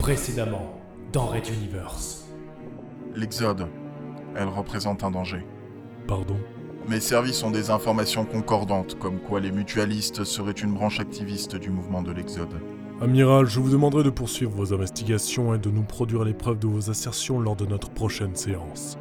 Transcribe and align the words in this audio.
Précédemment, 0.00 0.80
dans 1.12 1.26
Red 1.26 1.46
Universe. 1.48 2.24
L'Exode. 3.14 3.66
Elle 4.34 4.48
représente 4.48 5.04
un 5.04 5.10
danger. 5.10 5.44
Pardon? 6.08 6.38
Mes 6.88 7.00
services 7.00 7.42
ont 7.42 7.50
des 7.50 7.68
informations 7.68 8.24
concordantes, 8.24 8.98
comme 8.98 9.18
quoi 9.20 9.40
les 9.40 9.52
mutualistes 9.52 10.24
seraient 10.24 10.52
une 10.52 10.72
branche 10.72 11.00
activiste 11.00 11.56
du 11.56 11.68
mouvement 11.68 12.02
de 12.02 12.12
l'Exode. 12.12 12.62
Amiral, 13.02 13.44
je 13.44 13.60
vous 13.60 13.68
demanderai 13.68 14.02
de 14.02 14.08
poursuivre 14.08 14.52
vos 14.52 14.72
investigations 14.72 15.54
et 15.54 15.58
de 15.58 15.70
nous 15.70 15.82
produire 15.82 16.24
les 16.24 16.32
preuves 16.34 16.58
de 16.58 16.66
vos 16.66 16.88
assertions 16.88 17.38
lors 17.38 17.56
de 17.56 17.66
notre 17.66 17.90
prochaine 17.90 18.34
séance. 18.34 18.96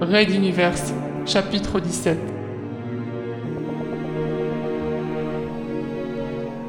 Raid 0.00 0.30
Universe, 0.30 0.92
chapitre 1.24 1.78
17. 1.78 2.39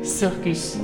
Circus. 0.03 0.77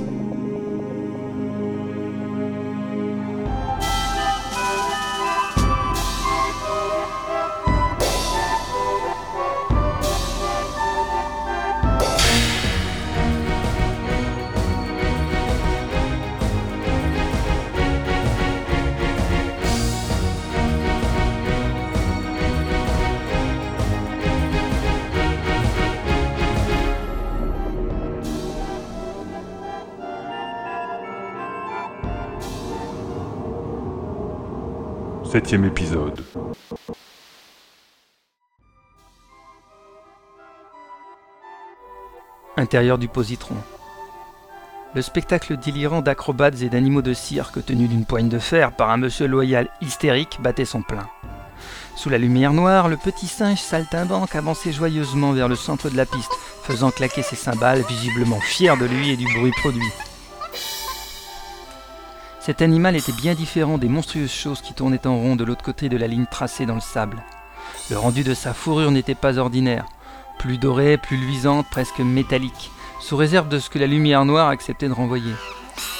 Septième 35.30 35.66
épisode. 35.66 36.24
Intérieur 42.56 42.96
du 42.96 43.08
positron. 43.08 43.54
Le 44.94 45.02
spectacle 45.02 45.58
délirant 45.58 46.00
d'acrobates 46.00 46.62
et 46.62 46.70
d'animaux 46.70 47.02
de 47.02 47.12
cirque 47.12 47.62
tenus 47.66 47.90
d'une 47.90 48.06
poigne 48.06 48.30
de 48.30 48.38
fer 48.38 48.74
par 48.74 48.88
un 48.88 48.96
monsieur 48.96 49.26
loyal 49.26 49.68
hystérique 49.82 50.38
battait 50.40 50.64
son 50.64 50.80
plein. 50.80 51.06
Sous 51.94 52.08
la 52.08 52.16
lumière 52.16 52.54
noire, 52.54 52.88
le 52.88 52.96
petit 52.96 53.26
singe 53.26 53.60
saltimbanque 53.60 54.34
avançait 54.34 54.72
joyeusement 54.72 55.32
vers 55.32 55.48
le 55.48 55.56
centre 55.56 55.90
de 55.90 55.96
la 55.98 56.06
piste, 56.06 56.32
faisant 56.62 56.90
claquer 56.90 57.22
ses 57.22 57.36
cymbales, 57.36 57.84
visiblement 57.86 58.40
fier 58.40 58.78
de 58.78 58.86
lui 58.86 59.10
et 59.10 59.16
du 59.16 59.26
bruit 59.34 59.52
produit. 59.60 59.92
Cet 62.48 62.62
animal 62.62 62.96
était 62.96 63.12
bien 63.12 63.34
différent 63.34 63.76
des 63.76 63.90
monstrueuses 63.90 64.32
choses 64.32 64.62
qui 64.62 64.72
tournaient 64.72 65.06
en 65.06 65.18
rond 65.18 65.36
de 65.36 65.44
l'autre 65.44 65.62
côté 65.62 65.90
de 65.90 65.98
la 65.98 66.06
ligne 66.06 66.24
tracée 66.24 66.64
dans 66.64 66.76
le 66.76 66.80
sable. 66.80 67.22
Le 67.90 67.98
rendu 67.98 68.24
de 68.24 68.32
sa 68.32 68.54
fourrure 68.54 68.90
n'était 68.90 69.14
pas 69.14 69.36
ordinaire, 69.36 69.84
plus 70.38 70.56
doré, 70.56 70.96
plus 70.96 71.18
luisante, 71.18 71.66
presque 71.70 71.98
métallique, 71.98 72.70
sous 73.02 73.18
réserve 73.18 73.50
de 73.50 73.58
ce 73.58 73.68
que 73.68 73.78
la 73.78 73.86
lumière 73.86 74.24
noire 74.24 74.48
acceptait 74.48 74.88
de 74.88 74.94
renvoyer. 74.94 75.34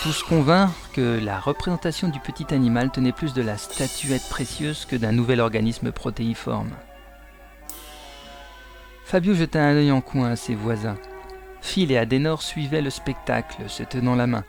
Tous 0.03 0.23
convinrent 0.23 0.73
que 0.95 1.21
la 1.23 1.39
représentation 1.39 2.09
du 2.09 2.19
petit 2.19 2.47
animal 2.55 2.91
tenait 2.91 3.13
plus 3.13 3.35
de 3.35 3.43
la 3.43 3.59
statuette 3.59 4.27
précieuse 4.31 4.87
que 4.87 4.97
d'un 4.97 5.13
nouvel 5.13 5.41
organisme 5.41 5.93
protéiforme. 5.93 6.71
Fabio 9.05 9.35
jeta 9.35 9.63
un 9.63 9.75
œil 9.75 9.93
en 9.93 10.01
coin 10.01 10.31
à 10.31 10.37
ses 10.37 10.55
voisins. 10.55 10.97
Phil 11.61 11.93
et 11.93 11.99
Adenor 11.99 12.43
suivaient 12.43 12.83
le 12.83 12.91
spectacle, 12.91 13.69
se 13.69 13.83
tenant 13.83 14.15
la 14.15 14.27
main, 14.27 14.45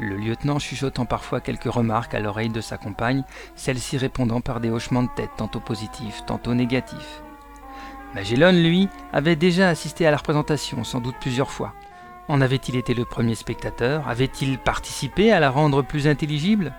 le 0.00 0.16
lieutenant 0.16 0.58
chuchotant 0.58 1.06
parfois 1.06 1.40
quelques 1.40 1.70
remarques 1.70 2.14
à 2.14 2.20
l'oreille 2.20 2.48
de 2.48 2.60
sa 2.60 2.78
compagne, 2.78 3.22
celle-ci 3.54 3.98
répondant 3.98 4.40
par 4.40 4.60
des 4.60 4.70
hochements 4.70 5.02
de 5.02 5.10
tête 5.14 5.30
tantôt 5.36 5.60
positifs, 5.60 6.24
tantôt 6.26 6.54
négatifs. 6.54 7.22
Magellan, 8.14 8.52
lui, 8.52 8.88
avait 9.12 9.36
déjà 9.36 9.68
assisté 9.68 10.06
à 10.06 10.10
la 10.10 10.16
représentation, 10.16 10.84
sans 10.84 11.00
doute 11.00 11.16
plusieurs 11.20 11.50
fois. 11.50 11.74
En 12.28 12.40
avait-il 12.40 12.76
été 12.76 12.94
le 12.94 13.04
premier 13.04 13.34
spectateur? 13.34 14.08
Avait-il 14.08 14.58
participé 14.58 15.32
à 15.32 15.40
la 15.40 15.50
rendre 15.50 15.82
plus 15.82 16.06
intelligible? 16.06 16.72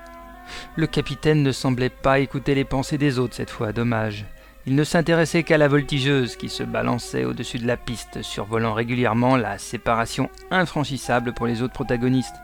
Le 0.75 0.87
capitaine 0.87 1.43
ne 1.43 1.51
semblait 1.51 1.89
pas 1.89 2.19
écouter 2.19 2.55
les 2.55 2.65
pensées 2.65 2.97
des 2.97 3.19
autres 3.19 3.35
cette 3.35 3.49
fois, 3.49 3.73
dommage. 3.73 4.25
Il 4.67 4.73
ne 4.73 4.83
s'intéressait 4.83 5.43
qu'à 5.43 5.59
la 5.59 5.67
voltigeuse 5.67 6.35
qui 6.37 6.49
se 6.49 6.63
balançait 6.63 7.23
au-dessus 7.23 7.59
de 7.59 7.67
la 7.67 7.77
piste, 7.77 8.23
survolant 8.23 8.73
régulièrement 8.73 9.37
la 9.37 9.59
séparation 9.59 10.31
infranchissable 10.49 11.33
pour 11.33 11.45
les 11.45 11.61
autres 11.61 11.73
protagonistes. 11.73 12.35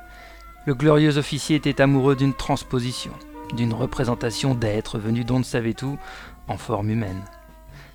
Le 0.67 0.75
glorieux 0.75 1.17
officier 1.17 1.55
était 1.55 1.81
amoureux 1.81 2.15
d'une 2.15 2.35
transposition, 2.35 3.11
d'une 3.55 3.73
représentation 3.73 4.53
d'êtres 4.53 4.99
venus 4.99 5.25
d'on 5.25 5.39
ne 5.39 5.43
savait 5.43 5.83
où, 5.83 5.97
en 6.47 6.57
forme 6.57 6.91
humaine. 6.91 7.23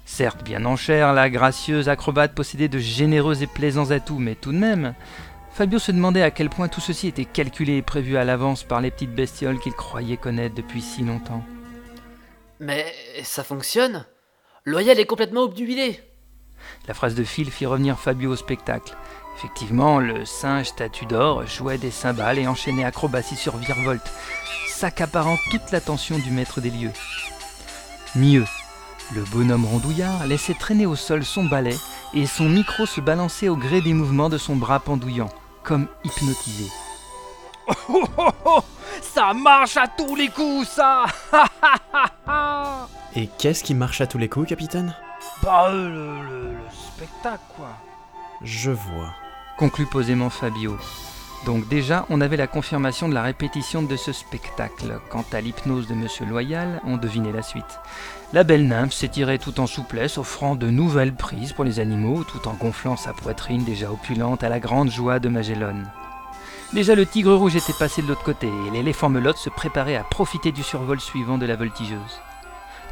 Certes 0.05 0.43
bien 0.43 0.65
en 0.65 0.75
chair, 0.75 1.13
la 1.13 1.31
gracieuse 1.31 1.89
acrobate 1.89 2.35
possédait 2.35 2.69
de 2.69 2.79
généreux 2.79 3.45
et 3.45 3.47
plaisants 3.47 3.93
atouts, 3.93 4.19
mais 4.19 4.35
tout 4.35 4.51
de 4.51 4.59
même, 4.59 4.95
Fabio 5.53 5.79
se 5.79 5.93
demandait 5.93 6.23
à 6.23 6.33
quel 6.33 6.51
point 6.51 6.67
tout 6.67 6.81
ceci 6.81 7.07
était 7.07 7.25
calculé 7.25 7.77
et 7.77 7.83
prévu 7.83 8.17
à 8.17 8.25
l'avance 8.25 8.65
par 8.65 8.81
les 8.81 8.91
petites 8.91 9.15
bestioles 9.15 9.61
qu'il 9.61 9.73
croyait 9.73 10.17
connaître 10.17 10.57
depuis 10.57 10.83
si 10.83 11.03
longtemps. 11.03 11.45
Mais 12.59 12.93
ça 13.23 13.45
fonctionne 13.45 14.05
Loyal 14.67 14.99
est 14.99 15.07
complètement 15.07 15.43
obnubilé. 15.43 16.01
La 16.89 16.95
phrase 16.95 17.15
de 17.15 17.23
Phil 17.23 17.53
fit 17.53 17.67
revenir 17.67 18.01
Fabio 18.01 18.33
au 18.33 18.37
spectacle. 18.37 18.97
Effectivement, 19.37 20.01
le 20.01 20.25
singe 20.25 20.67
statue 20.67 21.07
d'or 21.07 21.47
jouait 21.47 21.79
des 21.79 21.93
cymbales 21.93 22.41
et 22.41 22.49
enchaînait 22.49 22.85
acrobatie 22.85 23.37
sur 23.37 23.57
virevolte, 23.59 24.11
s'accaparant 24.67 25.37
toute 25.53 25.71
l'attention 25.71 26.19
du 26.19 26.33
maître 26.33 26.61
des 26.61 26.71
lieux. 26.71 26.91
Mieux, 28.17 28.45
le 29.15 29.23
bonhomme 29.31 29.67
rondouillard 29.67 30.27
laissait 30.27 30.55
traîner 30.55 30.87
au 30.87 30.97
sol 30.97 31.25
son 31.25 31.45
balai 31.45 31.77
et 32.13 32.27
son 32.27 32.49
micro 32.49 32.87
se 32.87 33.01
balançait 33.01 33.49
au 33.49 33.57
gré 33.57 33.81
des 33.81 33.95
mouvements 33.95 34.31
de 34.31 34.39
son 34.39 34.57
bras 34.57 34.81
pendouillant, 34.81 35.31
comme 35.63 35.87
hypnotisé. 36.03 36.69
Oh, 37.69 37.73
oh, 37.89 38.05
oh, 38.19 38.31
oh 38.45 38.65
ça 39.01 39.33
marche 39.33 39.77
à 39.77 39.87
tous 39.87 40.17
les 40.17 40.29
coups, 40.29 40.69
ça 40.69 41.05
Et 43.19 43.29
qu'est-ce 43.39 43.65
qui 43.65 43.75
marche 43.75 44.03
à 44.03 44.07
tous 44.07 44.19
les 44.19 44.29
coups, 44.29 44.47
capitaine? 44.47 44.95
Bah, 45.43 45.71
euh, 45.71 45.89
le, 45.89 46.23
le, 46.23 46.53
le 46.53 46.59
spectacle, 46.71 47.43
quoi. 47.57 47.71
Je 48.43 48.71
vois. 48.71 49.15
Conclut 49.57 49.87
posément 49.87 50.29
Fabio. 50.29 50.77
Donc 51.47 51.67
déjà, 51.67 52.05
on 52.11 52.21
avait 52.21 52.37
la 52.37 52.47
confirmation 52.47 53.09
de 53.09 53.15
la 53.15 53.23
répétition 53.23 53.83
de 53.83 53.97
ce 53.97 54.13
spectacle. 54.13 55.01
Quant 55.09 55.25
à 55.33 55.41
l'hypnose 55.41 55.87
de 55.87 55.95
Monsieur 55.95 56.27
Loyal, 56.27 56.83
on 56.85 56.99
devinait 56.99 57.33
la 57.33 57.41
suite. 57.41 57.81
La 58.35 58.45
belle 58.45 58.69
nymphe 58.69 58.93
s'étirait 58.93 59.39
tout 59.39 59.61
en 59.61 59.67
souplesse, 59.67 60.19
offrant 60.19 60.55
de 60.55 60.69
nouvelles 60.69 61.15
prises 61.15 61.55
pour 61.55 61.65
les 61.65 61.81
animaux, 61.81 62.23
tout 62.23 62.47
en 62.47 62.53
gonflant 62.53 62.97
sa 62.97 63.15
poitrine 63.15 63.65
déjà 63.65 63.91
opulente 63.91 64.45
à 64.45 64.51
la 64.51 64.61
grande 64.61 64.91
joie 64.91 65.21
de 65.21 65.31
Magellan. 65.31 65.85
Déjà 66.75 66.95
le 66.95 67.07
tigre 67.07 67.35
rouge 67.35 67.57
était 67.57 67.73
passé 67.73 68.03
de 68.03 68.09
l'autre 68.09 68.25
côté, 68.25 68.49
et 68.49 68.71
l'éléphant 68.73 69.09
melotte 69.09 69.39
se 69.39 69.49
préparait 69.49 69.97
à 69.97 70.05
profiter 70.05 70.53
du 70.53 70.63
survol 70.63 71.01
suivant 71.01 71.39
de 71.39 71.47
la 71.47 71.57
voltigeuse. 71.57 72.21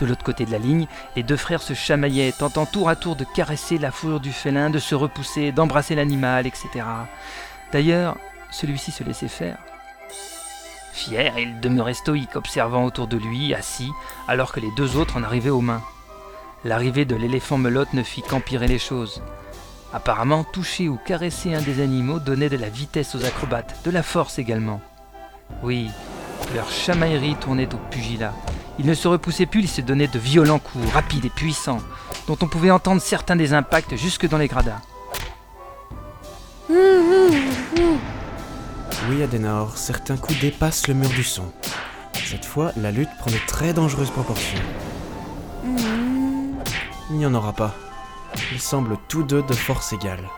De 0.00 0.06
l'autre 0.06 0.24
côté 0.24 0.44
de 0.44 0.50
la 0.50 0.58
ligne, 0.58 0.86
les 1.16 1.22
deux 1.22 1.36
frères 1.36 1.62
se 1.62 1.74
chamaillaient, 1.74 2.32
tentant 2.32 2.66
tour 2.66 2.88
à 2.88 2.96
tour 2.96 3.16
de 3.16 3.24
caresser 3.24 3.78
la 3.78 3.90
fourrure 3.90 4.20
du 4.20 4.32
félin, 4.32 4.70
de 4.70 4.78
se 4.78 4.94
repousser, 4.94 5.52
d'embrasser 5.52 5.94
l'animal, 5.94 6.46
etc. 6.46 6.84
D'ailleurs, 7.72 8.16
celui-ci 8.50 8.90
se 8.90 9.04
laissait 9.04 9.28
faire. 9.28 9.58
Fier, 10.92 11.32
il 11.38 11.60
demeurait 11.60 11.94
stoïque, 11.94 12.36
observant 12.36 12.84
autour 12.84 13.08
de 13.08 13.16
lui, 13.16 13.54
assis, 13.54 13.90
alors 14.28 14.52
que 14.52 14.60
les 14.60 14.70
deux 14.76 14.96
autres 14.96 15.16
en 15.16 15.22
arrivaient 15.22 15.50
aux 15.50 15.60
mains. 15.60 15.82
L'arrivée 16.64 17.04
de 17.04 17.16
l'éléphant 17.16 17.58
melotte 17.58 17.92
ne 17.92 18.02
fit 18.02 18.22
qu'empirer 18.22 18.68
les 18.68 18.78
choses. 18.78 19.22
Apparemment, 19.92 20.44
toucher 20.44 20.88
ou 20.88 20.96
caresser 20.96 21.54
un 21.54 21.60
des 21.60 21.82
animaux 21.82 22.18
donnait 22.18 22.48
de 22.48 22.56
la 22.56 22.68
vitesse 22.68 23.14
aux 23.14 23.24
acrobates, 23.24 23.76
de 23.84 23.90
la 23.90 24.02
force 24.02 24.38
également. 24.38 24.80
Oui, 25.62 25.90
leur 26.54 26.70
chamaillerie 26.70 27.36
tournait 27.36 27.72
au 27.74 27.78
pugilat. 27.90 28.32
Ils 28.78 28.86
ne 28.86 28.94
se 28.94 29.06
repoussaient 29.06 29.46
plus, 29.46 29.62
ils 29.62 29.68
se 29.68 29.80
donnaient 29.80 30.08
de 30.08 30.18
violents 30.18 30.58
coups, 30.58 30.90
rapides 30.92 31.24
et 31.24 31.30
puissants, 31.30 31.80
dont 32.26 32.36
on 32.40 32.48
pouvait 32.48 32.70
entendre 32.70 33.00
certains 33.00 33.36
des 33.36 33.52
impacts 33.52 33.96
jusque 33.96 34.28
dans 34.28 34.38
les 34.38 34.48
gradins. 34.48 34.80
Oui, 39.08 39.22
Adenor, 39.22 39.76
certains 39.76 40.16
coups 40.16 40.40
dépassent 40.40 40.88
le 40.88 40.94
mur 40.94 41.10
du 41.10 41.22
son. 41.22 41.52
Cette 42.24 42.44
fois, 42.44 42.72
la 42.76 42.90
lutte 42.90 43.10
prend 43.18 43.30
de 43.30 43.36
très 43.46 43.72
dangereuses 43.72 44.10
proportions. 44.10 44.58
Il 47.10 47.16
n'y 47.16 47.26
en 47.26 47.34
aura 47.34 47.52
pas. 47.52 47.74
Ils 48.50 48.60
semblent 48.60 48.96
tous 49.08 49.22
deux 49.22 49.42
de 49.42 49.52
force 49.52 49.92
égale. 49.92 50.28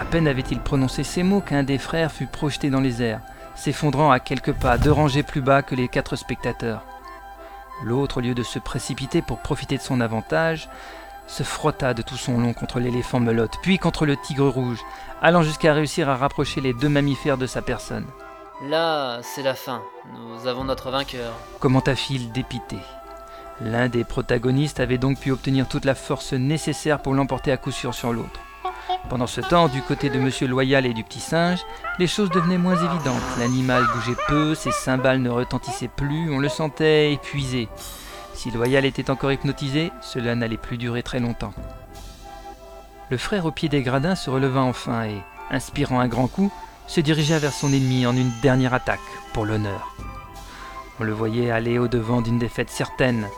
À 0.00 0.04
peine 0.04 0.26
avait-il 0.26 0.60
prononcé 0.60 1.04
ces 1.04 1.22
mots 1.22 1.40
qu'un 1.40 1.62
des 1.62 1.78
frères 1.78 2.10
fut 2.10 2.26
projeté 2.26 2.70
dans 2.70 2.80
les 2.80 3.02
airs, 3.02 3.20
s'effondrant 3.54 4.10
à 4.10 4.20
quelques 4.20 4.52
pas, 4.52 4.78
deux 4.78 4.92
rangées 4.92 5.22
plus 5.22 5.40
bas 5.40 5.62
que 5.62 5.74
les 5.74 5.88
quatre 5.88 6.16
spectateurs. 6.16 6.84
L'autre, 7.84 8.18
au 8.18 8.20
lieu 8.20 8.34
de 8.34 8.42
se 8.42 8.58
précipiter 8.58 9.22
pour 9.22 9.38
profiter 9.38 9.76
de 9.76 9.82
son 9.82 10.00
avantage, 10.00 10.68
se 11.26 11.42
frotta 11.42 11.94
de 11.94 12.02
tout 12.02 12.16
son 12.16 12.38
long 12.38 12.52
contre 12.52 12.78
l'éléphant 12.78 13.20
melotte, 13.20 13.58
puis 13.62 13.78
contre 13.78 14.06
le 14.06 14.16
tigre 14.16 14.48
rouge, 14.48 14.80
allant 15.20 15.42
jusqu'à 15.42 15.72
réussir 15.72 16.08
à 16.08 16.16
rapprocher 16.16 16.60
les 16.60 16.74
deux 16.74 16.88
mammifères 16.88 17.38
de 17.38 17.46
sa 17.46 17.62
personne. 17.62 18.06
Là, 18.68 19.20
c'est 19.22 19.42
la 19.42 19.54
fin. 19.54 19.82
Nous 20.12 20.46
avons 20.46 20.64
notre 20.64 20.90
vainqueur. 20.90 21.32
Commenta-t-il 21.58 22.30
dépité. 22.30 22.76
L'un 23.60 23.88
des 23.88 24.04
protagonistes 24.04 24.80
avait 24.80 24.98
donc 24.98 25.18
pu 25.18 25.30
obtenir 25.30 25.68
toute 25.68 25.84
la 25.84 25.94
force 25.94 26.32
nécessaire 26.32 27.00
pour 27.00 27.14
l'emporter 27.14 27.50
à 27.50 27.56
coup 27.56 27.70
sûr 27.70 27.94
sur 27.94 28.12
l'autre. 28.12 28.40
Pendant 29.08 29.26
ce 29.26 29.40
temps, 29.40 29.68
du 29.68 29.82
côté 29.82 30.08
de 30.10 30.18
Monsieur 30.18 30.46
Loyal 30.46 30.86
et 30.86 30.94
du 30.94 31.04
petit 31.04 31.20
singe, 31.20 31.60
les 31.98 32.06
choses 32.06 32.30
devenaient 32.30 32.58
moins 32.58 32.76
évidentes. 32.76 33.22
L'animal 33.38 33.84
bougeait 33.94 34.16
peu, 34.28 34.54
ses 34.54 34.72
cymbales 34.72 35.20
ne 35.20 35.30
retentissaient 35.30 35.88
plus, 35.88 36.32
on 36.32 36.38
le 36.38 36.48
sentait 36.48 37.12
épuisé. 37.12 37.68
Si 38.34 38.50
Loyal 38.50 38.84
était 38.84 39.10
encore 39.10 39.32
hypnotisé, 39.32 39.92
cela 40.00 40.34
n'allait 40.34 40.56
plus 40.56 40.78
durer 40.78 41.02
très 41.02 41.20
longtemps. 41.20 41.52
Le 43.10 43.18
frère 43.18 43.44
au 43.44 43.50
pied 43.50 43.68
des 43.68 43.82
gradins 43.82 44.14
se 44.14 44.30
releva 44.30 44.62
enfin 44.62 45.04
et, 45.04 45.22
inspirant 45.50 46.00
un 46.00 46.08
grand 46.08 46.28
coup, 46.28 46.50
se 46.86 47.00
dirigea 47.00 47.38
vers 47.38 47.52
son 47.52 47.72
ennemi 47.72 48.06
en 48.06 48.16
une 48.16 48.32
dernière 48.42 48.74
attaque, 48.74 49.00
pour 49.32 49.44
l'honneur. 49.44 49.94
On 51.00 51.04
le 51.04 51.12
voyait 51.12 51.50
aller 51.50 51.78
au-devant 51.78 52.22
d'une 52.22 52.38
défaite 52.38 52.70
certaine, 52.70 53.28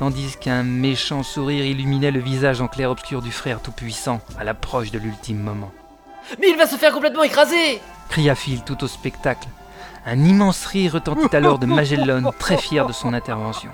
tandis 0.00 0.38
qu'un 0.40 0.62
méchant 0.62 1.22
sourire 1.22 1.66
illuminait 1.66 2.10
le 2.10 2.20
visage 2.20 2.62
en 2.62 2.68
clair-obscur 2.68 3.20
du 3.20 3.30
frère 3.30 3.60
tout-puissant 3.60 4.22
à 4.38 4.44
l'approche 4.44 4.90
de 4.90 4.98
l'ultime 4.98 5.38
moment. 5.38 5.70
Mais 6.40 6.48
il 6.48 6.56
va 6.56 6.66
se 6.66 6.76
faire 6.76 6.94
complètement 6.94 7.22
écraser 7.22 7.82
cria 8.08 8.34
Phil 8.34 8.62
tout 8.64 8.82
au 8.82 8.88
spectacle. 8.88 9.46
Un 10.06 10.24
immense 10.24 10.64
rire 10.64 10.94
retentit 10.94 11.36
alors 11.36 11.58
de 11.58 11.66
Magellan, 11.66 12.32
très 12.38 12.56
fier 12.56 12.86
de 12.86 12.94
son 12.94 13.12
intervention. 13.12 13.70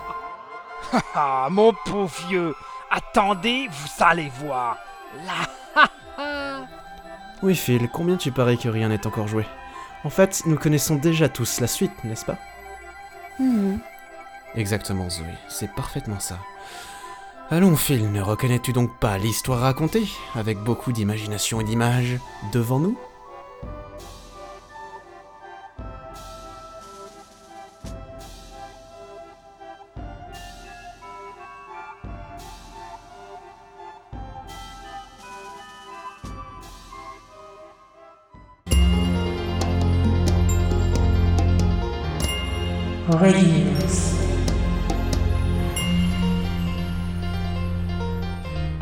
Ah, 1.15 1.47
mon 1.49 1.73
pauvre 1.85 2.11
vieux, 2.29 2.57
attendez, 2.91 3.69
vous 3.71 4.05
allez 4.05 4.31
voir. 4.41 4.79
Là, 5.25 5.87
Oui, 7.41 7.55
Phil, 7.55 7.89
combien 7.89 8.17
tu 8.17 8.33
parais 8.33 8.57
que 8.57 8.69
rien 8.69 8.89
n'est 8.89 9.07
encore 9.07 9.29
joué? 9.29 9.47
En 10.03 10.11
fait, 10.11 10.43
nous 10.47 10.59
connaissons 10.59 10.97
déjà 10.97 11.29
tous 11.29 11.61
la 11.61 11.69
suite, 11.69 12.03
n'est-ce 12.03 12.25
pas? 12.25 12.37
Mhm. 13.39 13.79
Exactement, 14.57 15.11
Zoé, 15.11 15.27
c'est 15.49 15.71
parfaitement 15.75 16.19
ça. 16.19 16.39
Allons, 17.51 17.77
Phil, 17.77 18.11
ne 18.11 18.23
reconnais-tu 18.23 18.73
donc 18.73 18.99
pas 18.99 19.19
l'histoire 19.19 19.61
racontée, 19.61 20.09
avec 20.35 20.59
beaucoup 20.59 20.93
d'imagination 20.93 21.61
et 21.61 21.65
d'images, 21.65 22.19
devant 22.53 22.81
nous? 22.81 22.99
Red 43.09 43.76